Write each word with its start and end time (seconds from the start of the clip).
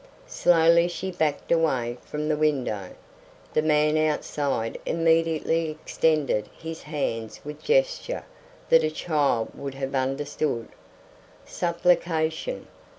Slowly 0.25 0.87
she 0.87 1.11
backed 1.11 1.51
away 1.51 1.99
from 2.01 2.27
the 2.27 2.35
window. 2.35 2.95
The 3.53 3.61
man 3.61 3.97
outside 3.97 4.79
immediately 4.83 5.69
extended 5.69 6.49
his 6.57 6.81
hands 6.81 7.39
with 7.45 7.59
a 7.59 7.67
gesture 7.67 8.23
that 8.69 8.83
a 8.83 8.89
child 8.89 9.49
would 9.53 9.75
have 9.75 9.93
understood. 9.93 10.69
Supplication. 11.45 12.65